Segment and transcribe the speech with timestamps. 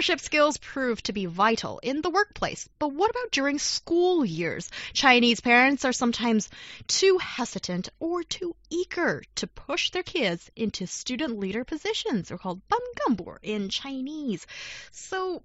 [0.00, 4.70] Leadership skills prove to be vital in the workplace, but what about during school years?
[4.94, 6.48] Chinese parents are sometimes
[6.86, 12.28] too hesitant or too eager to push their kids into student leader positions.
[12.28, 14.46] They're called banganbo in Chinese.
[14.90, 15.42] So,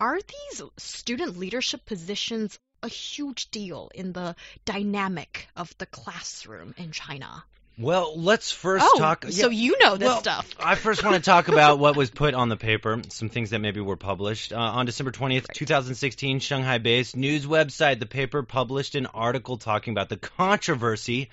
[0.00, 6.92] are these student leadership positions a huge deal in the dynamic of the classroom in
[6.92, 7.44] China?
[7.78, 9.26] Well, let's first oh, talk.
[9.30, 10.52] So you know this well, stuff.
[10.58, 13.60] I first want to talk about what was put on the paper, some things that
[13.60, 14.52] maybe were published.
[14.52, 19.92] Uh, on December 20th, 2016, Shanghai based news website, the paper published an article talking
[19.92, 21.30] about the controversy,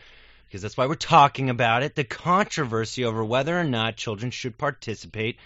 [0.48, 4.56] because that's why we're talking about it, the controversy over whether or not children should
[4.56, 5.40] participate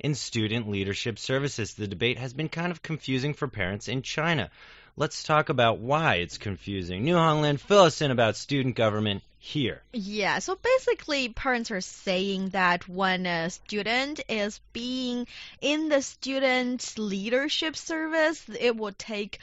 [0.00, 1.72] in student leadership services.
[1.72, 4.50] The debate has been kind of confusing for parents in China.
[4.96, 7.04] Let's talk about why it's confusing.
[7.04, 9.82] Niu Honglin, fill us in about student government here.
[9.92, 15.26] Yeah, so basically, parents are saying that when a student is being
[15.60, 19.38] in the student leadership service, it will take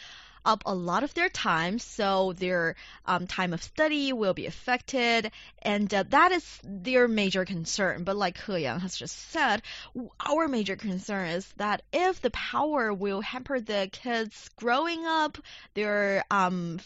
[0.45, 5.31] up a lot of their time, so their um, time of study will be affected,
[5.61, 8.03] and uh, that is their major concern.
[8.03, 9.61] But like He Yang has just said,
[10.19, 15.37] our major concern is that if the power will hamper the kids growing up,
[15.73, 16.79] their um,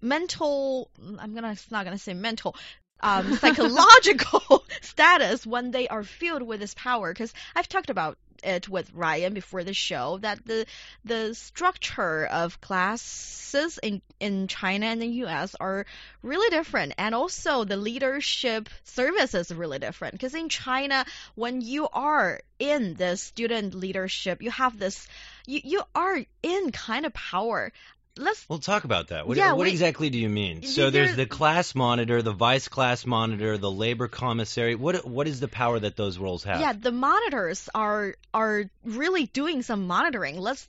[0.00, 2.56] mental, I'm gonna not gonna say mental,
[3.00, 7.12] um, psychological status when they are filled with this power.
[7.12, 10.66] Because I've talked about it with Ryan before the show that the
[11.04, 15.86] the structure of classes in in China and the US are
[16.22, 16.94] really different.
[16.98, 20.12] And also the leadership service is really different.
[20.12, 25.06] Because in China when you are in the student leadership you have this
[25.46, 27.72] you, you are in kind of power
[28.16, 29.26] let's We'll talk about that.
[29.26, 30.62] What, Yeah, what we- exactly do you mean?
[30.62, 34.74] So there's the class monitor, the vice class monitor, the labor commissary.
[34.74, 36.60] What what is the power that those roles have?
[36.60, 40.38] Yeah, the monitors are are really doing some monitoring.
[40.38, 40.68] Let's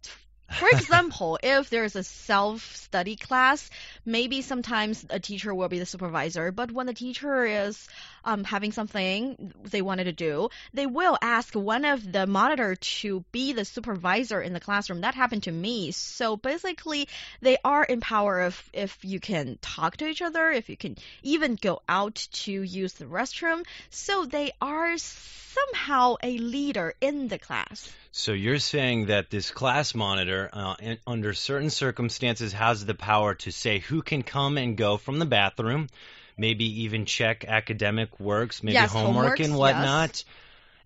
[0.49, 3.69] for example, if there's a self-study class,
[4.05, 7.87] maybe sometimes a teacher will be the supervisor, but when the teacher is
[8.23, 13.23] um, having something they wanted to do, they will ask one of the monitor to
[13.31, 15.01] be the supervisor in the classroom.
[15.01, 15.91] That happened to me.
[15.91, 17.07] So basically,
[17.41, 20.97] they are in power of if you can talk to each other, if you can
[21.23, 23.65] even go out to use the restroom.
[23.89, 27.91] So they are somehow a leader in the class.
[28.11, 30.75] So you're saying that this class monitor, uh,
[31.07, 35.25] under certain circumstances, has the power to say who can come and go from the
[35.25, 35.87] bathroom,
[36.37, 39.59] maybe even check academic works, maybe Yes, homework homeworks, and yes.
[39.59, 40.23] whatnot.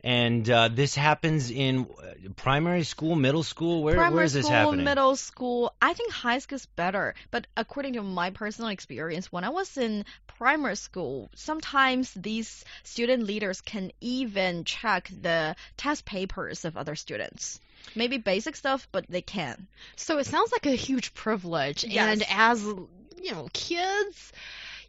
[0.03, 3.81] And uh, this happens in uh, primary school, middle school.
[3.83, 4.85] Where Primary where is this school, happening?
[4.85, 5.73] middle school.
[5.81, 7.15] I think high school is better.
[7.31, 13.23] But according to my personal experience, when I was in primary school, sometimes these student
[13.23, 17.59] leaders can even check the test papers of other students.
[17.95, 19.67] Maybe basic stuff, but they can.
[19.95, 21.83] So it sounds like a huge privilege.
[21.83, 22.21] Yes.
[22.21, 24.31] And as, you know, kids,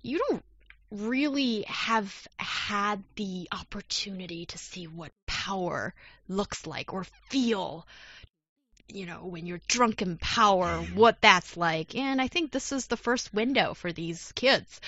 [0.06, 0.44] you don't
[0.91, 5.93] really have had the opportunity to see what power
[6.28, 7.87] looks like or feel,
[8.89, 11.97] you know, when you're drunk in power, what that's like.
[11.97, 14.81] And I think this is the first window for these kids.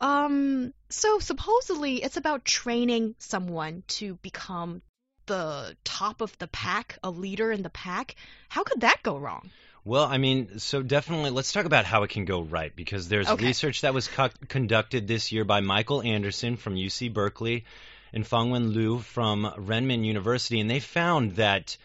[0.00, 4.82] Um, so supposedly it's about training someone to become
[5.26, 8.16] the top of the pack, a leader in the pack.
[8.48, 9.50] How could that go wrong?
[9.84, 13.28] Well, I mean, so definitely let's talk about how it can go right because there's
[13.28, 13.46] Okay.
[13.46, 17.64] research that was co- conducted this year by Michael Anderson from UC Berkeley
[18.12, 21.76] and Fangwen Lu from Renmin University, and they found that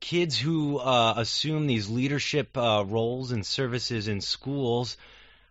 [0.00, 4.96] kids who uh, assume these leadership uh, roles and services in schools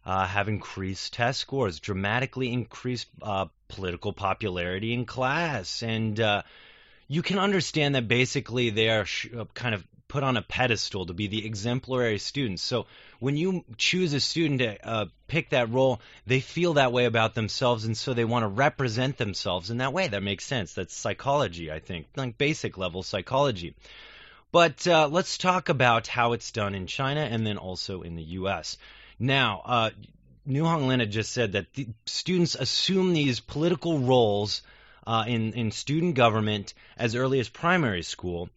[0.04, 6.42] uh, have increased test scores, dramatically increased uh, political popularity in class, and uh,
[7.08, 11.06] you can understand that basically they are sh- uh, kind of put on a pedestal
[11.06, 12.60] to be the exemplary student.
[12.60, 12.86] So
[13.20, 17.34] when you choose a student to uh, pick that role, they feel that way about
[17.34, 20.10] themselves, and so they want to represent themselves in that way.
[20.10, 20.74] That makes sense.
[20.74, 23.74] That's psychology, I think, like basic level psychology.
[24.52, 28.36] But uh, let's talk about how it's done in China and then also in the
[28.42, 28.78] U.S.
[29.18, 29.90] Now, uh,
[30.46, 31.68] Niu Honglin had just said that
[32.06, 34.62] students assume these political roles
[35.08, 38.50] uh, in in student government as early as primary school.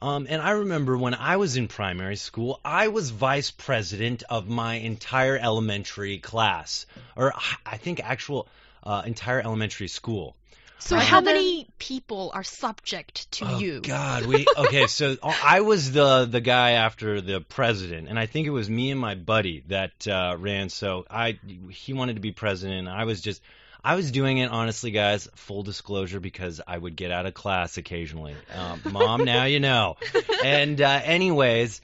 [0.00, 4.48] Um, and I remember when I was in primary school, I was vice president of
[4.48, 6.86] my entire elementary class.
[7.16, 7.32] or
[7.64, 8.48] I think actual
[8.82, 10.36] uh, entire elementary school.
[10.80, 13.80] So I how many people are subject to oh, you?
[13.80, 14.88] God, we okay.
[14.88, 18.90] So I was the the guy after the president, and I think it was me
[18.90, 20.70] and my buddy that uh, ran.
[20.70, 21.38] So I
[21.70, 22.80] he wanted to be president.
[22.80, 23.40] And I was just
[23.84, 25.28] I was doing it honestly, guys.
[25.34, 28.36] Full disclosure, because I would get out of class occasionally.
[28.54, 29.96] Um, Mom, now you know.
[30.44, 31.80] And uh, anyways,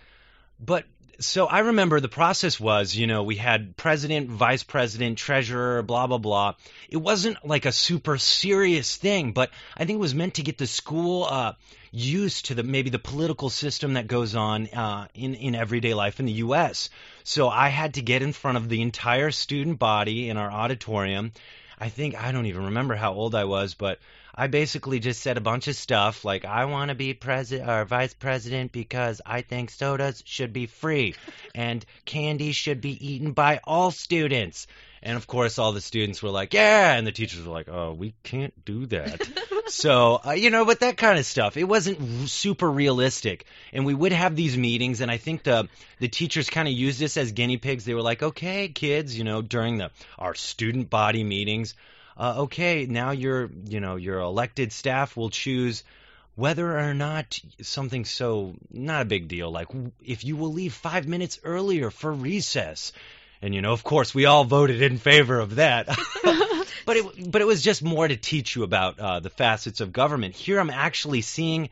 [0.59, 0.85] but
[1.21, 6.07] so I remember the process was, you know, we had president, vice president, treasurer, blah
[6.07, 6.55] blah blah.
[6.89, 10.59] It wasn't like a super serious thing, but I think it was meant to get
[10.59, 11.55] the school uh,
[11.91, 16.21] used to the maybe the political system that goes on uh, in in everyday life
[16.21, 16.91] in the U.S.
[17.25, 21.33] So I had to get in front of the entire student body in our auditorium.
[21.81, 24.01] I think I don't even remember how old I was, but
[24.35, 27.85] I basically just said a bunch of stuff like I want to be president or
[27.85, 31.15] vice president because I think sodas should be free
[31.55, 34.67] and candy should be eaten by all students.
[35.03, 37.93] And of course, all the students were like, "Yeah," and the teachers were like, "Oh,
[37.93, 39.29] we can't do that."
[39.67, 41.57] so, uh, you know, but that kind of stuff.
[41.57, 43.47] It wasn't r- super realistic.
[43.73, 45.69] And we would have these meetings, and I think the
[45.99, 47.85] the teachers kind of used this as guinea pigs.
[47.85, 51.75] They were like, "Okay, kids, you know, during the our student body meetings."
[52.19, 55.85] uh, okay, now your you know your elected staff will choose
[56.35, 59.69] whether or not something so not a big deal like
[60.05, 62.93] if you will leave five minutes earlier for recess.
[63.41, 65.87] And you know, of course, we all voted in favor of that.
[66.85, 69.93] but it but it was just more to teach you about uh, the facets of
[69.93, 70.35] government.
[70.35, 71.71] Here, I'm actually seeing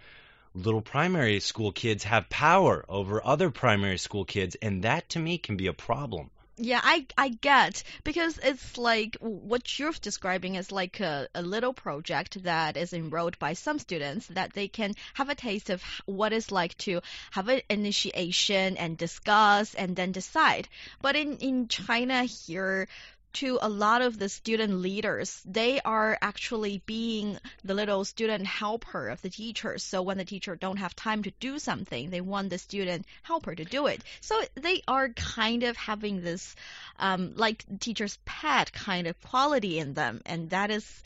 [0.54, 5.38] little primary school kids have power over other primary school kids, and that to me
[5.38, 6.30] can be a problem.
[6.58, 11.74] Yeah, I I get because it's like what you're describing is like a, a little
[11.74, 16.32] project that is enrolled by some students that they can have a taste of what
[16.32, 20.66] it's like to have an initiation and discuss and then decide.
[21.02, 22.88] But in in China here
[23.36, 29.10] to a lot of the student leaders, they are actually being the little student helper
[29.10, 29.76] of the teacher.
[29.76, 33.54] So when the teacher don't have time to do something, they want the student helper
[33.54, 34.02] to do it.
[34.22, 36.56] So they are kind of having this,
[36.98, 41.02] um, like teacher's pet kind of quality in them, and that is.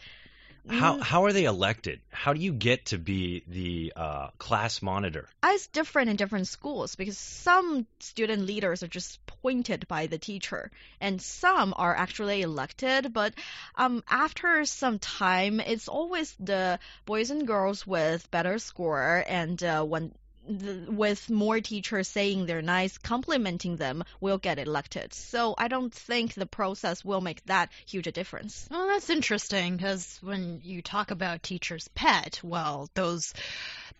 [0.69, 2.01] How mm, how are they elected?
[2.11, 5.29] How do you get to be the uh, class monitor?
[5.43, 10.71] it's different in different schools because some student leaders are just appointed by the teacher
[11.01, 13.35] and some are actually elected but
[13.77, 19.83] um, after some time it's always the boys and girls with better score and uh,
[19.83, 20.12] when
[20.48, 25.12] the, with more teachers saying they're nice, complimenting them, will get elected.
[25.14, 28.66] So I don't think the process will make that huge a difference.
[28.70, 33.34] Well, that's interesting because when you talk about teacher's pet, well, those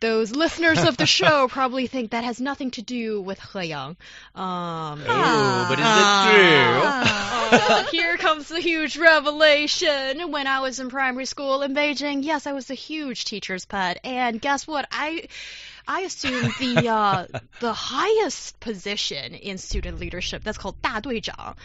[0.01, 3.97] those listeners of the show probably think that has nothing to do with He Yang.
[4.35, 7.03] Um, Oh, but is Ah.
[7.03, 7.77] it true?
[7.77, 10.31] Oh, here comes the huge revelation.
[10.31, 13.99] When I was in primary school in Beijing, yes, I was a huge teacher's pet,
[14.05, 14.87] and guess what?
[14.91, 15.29] I
[15.90, 17.26] I assumed the uh,
[17.60, 20.44] the highest position in student leadership.
[20.44, 21.56] That's called 大队长.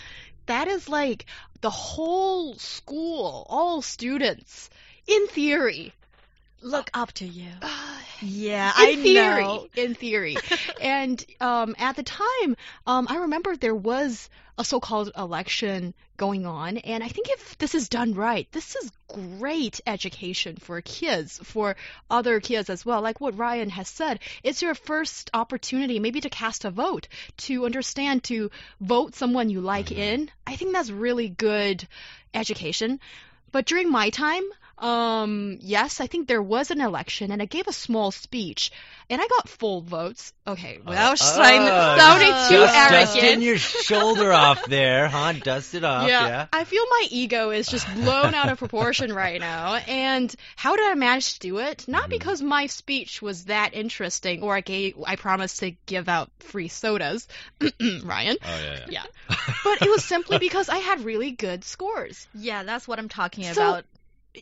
[0.47, 1.27] That is like
[1.61, 4.71] the whole school, all students,
[5.07, 5.93] in theory.
[6.61, 7.51] Look up to you.
[8.22, 9.68] yeah, in I theory, know.
[9.76, 10.38] in theory.
[10.82, 12.56] and um, at the time,
[12.88, 17.76] um, I remember there was a so-called election going on, and I think if this
[17.76, 21.76] is done right, this is great education for kids, for
[22.10, 23.02] other kids as well.
[23.02, 27.66] Like what Ryan has said, it's your first opportunity, maybe to cast a vote, to
[27.66, 28.50] understand, to
[28.80, 30.32] vote someone you like in.
[30.48, 31.86] I think that's really good
[32.34, 33.02] education.
[33.52, 34.44] But during my time,
[34.78, 38.72] um, yes, I think there was an election, and I gave a small speech,
[39.10, 40.34] and I got full votes.
[40.48, 43.06] Okay, without Uh, sounding, uh, sounding too Dust, arrogant.
[43.14, 45.34] dusting your shoulder off there, huh?
[45.34, 46.48] Dust it off, yeah, yeah.
[46.54, 49.76] I feel my ego is just blown out of proportion right now.
[49.76, 51.88] And how did I manage to do it?
[51.88, 52.10] Not Mhm.
[52.10, 56.68] because my speech was that interesting, or I gave, I promised to give out free
[56.68, 57.28] sodas,
[58.04, 58.38] Ryan.
[58.46, 58.86] Oh yeah, yeah.
[58.90, 59.36] Yeah.
[59.64, 62.28] But it was simply because I had really good scores.
[62.36, 63.86] Yeah, that's what I'm talking So- about.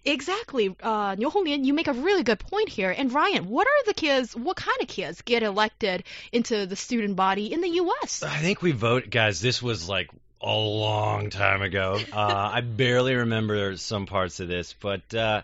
[0.06, 0.76] Exactly.
[0.82, 2.94] Uh, Niu Honglin, you make a really good point here.
[2.96, 7.16] And Ryan, what are the kids, what kind of kids get elected into the student
[7.16, 8.24] body in the U.S.?
[8.24, 9.42] I think we vote, guys.
[9.42, 10.10] This was like
[10.42, 12.00] a long time ago.
[12.14, 15.42] Uh, I barely remember some parts of this, but uh,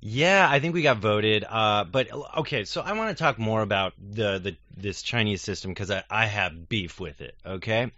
[0.00, 1.44] yeah, I think we got voted.
[1.48, 5.70] Uh, but okay, so I want to talk more about the, the this Chinese system
[5.70, 7.36] because I, I have beef with it.
[7.46, 7.92] Okay,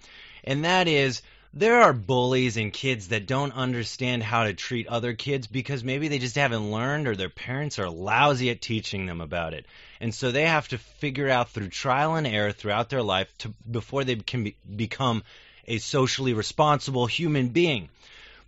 [0.44, 1.22] and that is
[1.54, 6.09] there are bullies and kids that don't understand how to treat other kids because maybe
[6.09, 9.66] they just haven't learned or their parents are lousy at teaching them about it.
[10.00, 13.52] And so they have to figure out through trial and error throughout their life to,
[13.71, 15.23] before they can be, become
[15.68, 17.90] a socially responsible human being.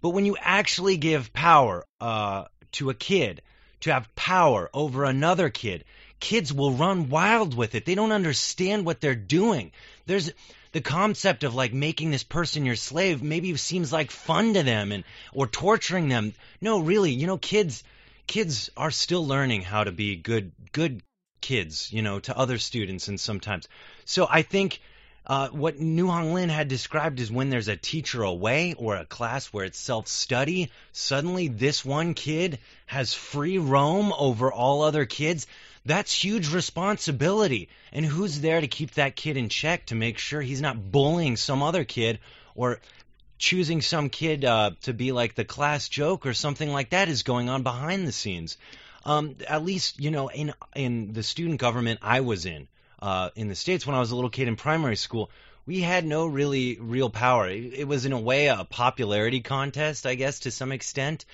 [0.00, 3.42] But when you actually give power uh, to a kid,
[3.80, 5.84] to have power over another kid,
[6.24, 7.84] kids will run wild with it.
[7.84, 9.72] They don't understand what they're doing.
[10.06, 10.32] There's
[10.72, 14.90] the concept of like making this person your slave maybe seems like fun to them
[14.90, 15.04] and
[15.34, 16.32] or torturing them.
[16.62, 17.84] No, really, you know, kids
[18.26, 21.02] kids are still learning how to be good good
[21.42, 23.68] kids, you know, to other students and sometimes.
[24.06, 24.80] So I think
[25.26, 29.46] uh, what Niu Honglin had described is when there's a teacher away or a class
[29.46, 35.46] where it's self study, suddenly this one kid has free roam over all other kids.
[35.86, 37.68] That's huge responsibility.
[37.92, 41.36] And who's there to keep that kid in check to make sure he's not bullying
[41.36, 42.20] some other kid
[42.54, 42.80] or
[43.38, 47.22] choosing some kid uh, to be like the class joke or something like that is
[47.22, 48.58] going on behind the scenes?
[49.06, 52.68] Um, at least, you know, in in the student government I was in,
[53.00, 55.30] uh, in the states when I was a little kid in primary school,
[55.66, 57.48] we had no really real power.
[57.48, 61.24] It, was in a way a popularity contest, I guess, to some extent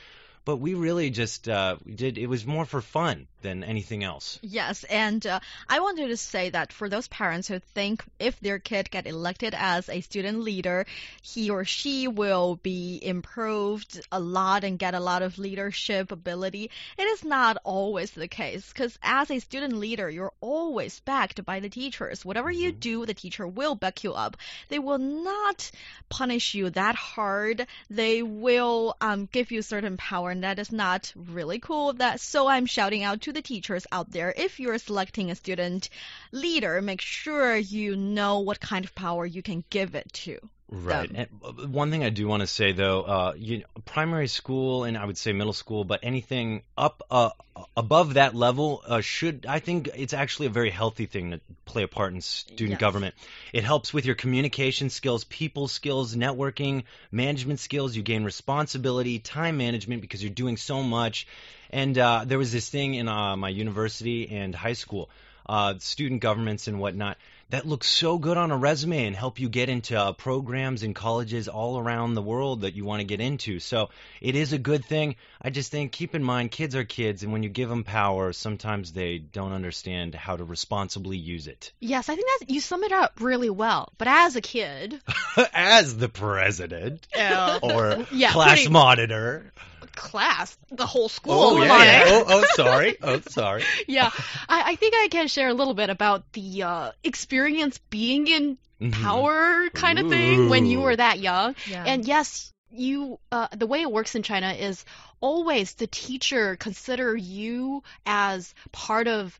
[0.44, 2.18] but we really just uh, did.
[2.18, 4.38] It was more for fun than anything else.
[4.42, 8.58] Yes, and uh, I wanted to say that for those parents who think if their
[8.58, 10.86] kid get elected as a student leader,
[11.22, 16.70] he or she will be improved a lot and get a lot of leadership ability,
[16.98, 18.68] it is not always the case.
[18.72, 22.24] Because as a student leader, you're always backed by the teachers.
[22.24, 22.80] Whatever you Mhm.
[22.80, 24.36] do, the teacher will back you up.
[24.68, 25.70] They will not
[26.08, 27.66] punish you that hard.
[27.88, 31.92] They will um, give you certain power, and that is not really cool.
[31.94, 34.34] That so I'm shouting out to the teachers out there.
[34.36, 35.88] If you're selecting a student
[36.32, 40.38] leader, make sure you know what kind of power you can give it to.
[40.70, 41.10] Right.
[41.12, 44.96] And uh, one thing I do want to say though, uh, you primary school and
[44.96, 47.30] I would say middle school, but anything up uh,
[47.76, 51.82] above that level uh, should I think it's actually a very healthy thing to play
[51.82, 52.80] a part in student Yes.
[52.80, 53.16] government.
[53.52, 57.96] It helps with your communication skills, people skills, networking, management skills.
[57.96, 61.26] You gain responsibility, time management because you're doing so much.
[61.70, 65.10] And uh, there was this thing in uh, my university and high school,
[65.46, 67.16] uh, student governments and whatnot
[67.50, 70.94] that looks so good on a resume and help you get into uh, programs and
[70.94, 73.58] colleges all around the world that you want to get into.
[73.60, 73.90] So
[74.20, 75.16] it is a good thing.
[75.42, 78.32] I just think keep in mind kids are kids, and when you give them power,
[78.32, 81.72] sometimes they don't understand how to responsibly use it.
[81.80, 83.92] Yes, I think that you sum it up really well.
[83.98, 85.00] But as a kid,
[85.52, 89.52] As the president uh, or Yeah, class putting- monitor.
[90.00, 91.34] Class, the whole school.
[91.34, 92.04] Oh come yeah, yeah.
[92.06, 92.96] Oh, oh sorry.
[93.02, 93.62] Oh sorry.
[93.86, 94.10] yeah.
[94.48, 98.58] I, I think I can share a little bit about the uh, experience being in
[98.80, 98.92] Mhm.
[98.92, 101.54] power kind of thing when you were that young.
[101.68, 101.84] Yeah.
[101.86, 104.84] And yes, you uh, the way it works in China is
[105.20, 109.38] always the teacher consider you as part of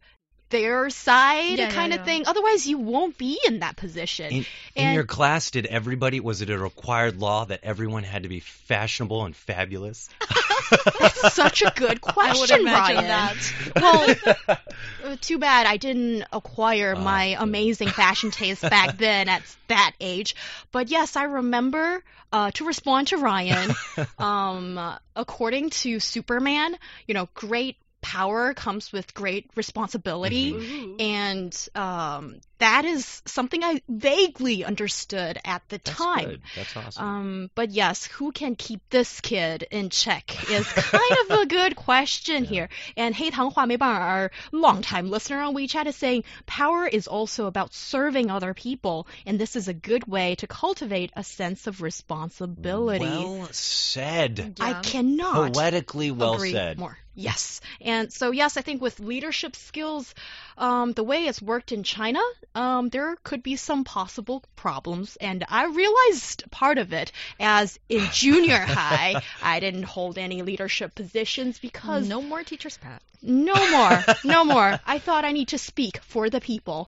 [0.51, 1.99] their side Yeah, yeah, kind yeah.
[2.01, 2.25] of thing.
[2.27, 4.33] Otherwise, you won't be in that position.
[4.33, 8.29] In, in your class, did everybody was it a required law that everyone had to
[8.29, 10.09] be fashionable and fabulous?
[10.99, 13.09] that's such a good I would question, imagine Ryan.
[13.09, 13.53] that.
[13.79, 14.15] Well,
[15.05, 17.43] uh, too bad I didn't acquire Oh, my good.
[17.43, 20.37] amazing fashion taste back then at that age.
[20.73, 22.03] But yes, I remember
[22.33, 23.75] uh, to respond to Ryan.
[24.19, 26.77] um, uh, according to Superman,
[27.07, 30.53] you know, great power comes with great responsibility.
[30.53, 30.61] Mm-hmm.
[30.61, 31.01] mm-hmm.
[31.01, 36.29] and um, that is something i vaguely understood at the that's time.
[36.29, 36.43] good.
[36.57, 37.05] that's awesome.
[37.05, 41.77] Um, but yes who can keep this kid in check is kind of a good
[41.77, 42.51] question yeah.
[42.51, 42.69] here.
[42.97, 47.75] And hey Tanghua Meiban, our longtime listener on wechat is saying power is also about
[47.75, 53.05] serving other people and this is a good way to cultivate a sense of responsibility.
[53.05, 54.57] Well said.
[54.59, 54.65] Yeah.
[54.65, 56.79] i cannot poetically well said.
[56.79, 56.97] more.
[57.21, 57.61] Yes.
[57.83, 60.15] And so, yes, I think with leadership skills,
[60.57, 62.21] um, the way it's worked in China,
[62.55, 65.17] um, there could be some possible problems.
[65.21, 70.95] And I realized part of it as in junior high, I didn't hold any leadership
[70.95, 73.03] positions because no more teacher's pet.
[73.23, 74.81] no more, no more.
[74.87, 76.79] I thought I need to speak for the people.